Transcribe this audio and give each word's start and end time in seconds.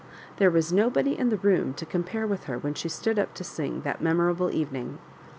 There 0.37 0.49
was 0.49 0.73
nobody 0.73 1.15
in 1.15 1.29
the 1.29 1.37
room 1.37 1.75
to 1.75 1.85
com 1.85 2.01
pare 2.03 2.25
with 2.25 2.45
her 2.45 2.57
when 2.57 2.73
she 2.73 2.89
stood 2.89 3.19
up 3.19 3.35
to 3.35 3.43
sing 3.43 3.73
on 3.75 3.81
that 3.83 4.01
memorable 4.01 4.49
evening. 4.49 4.97